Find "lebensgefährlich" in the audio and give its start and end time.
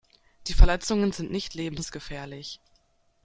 1.53-2.59